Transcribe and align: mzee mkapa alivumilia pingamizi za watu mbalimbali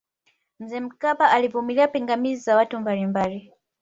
mzee 0.59 0.79
mkapa 0.79 1.29
alivumilia 1.31 1.87
pingamizi 1.87 2.41
za 2.41 2.55
watu 2.55 2.79
mbalimbali 2.79 3.53